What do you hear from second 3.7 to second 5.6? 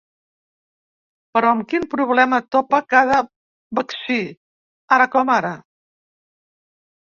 vaccí, ara com ara?